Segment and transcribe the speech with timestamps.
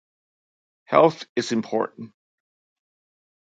[0.95, 2.11] Health is important